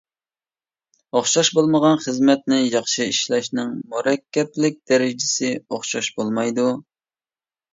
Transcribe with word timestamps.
ئوخشاش 1.19 1.51
بولمىغان 1.57 1.99
خىزمەتنى 2.05 2.59
ياخشى 2.61 3.07
ئىشلەشنىڭ 3.11 3.77
مۇرەككەپلىك 3.93 4.81
دەرىجىسى 4.93 5.53
ئوخشاش 5.63 6.11
بولمايدۇ. 6.17 6.67